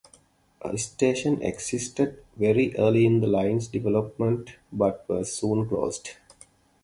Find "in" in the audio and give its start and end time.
3.05-3.19